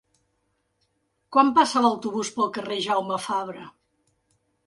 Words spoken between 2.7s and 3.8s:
Jaume Fabra?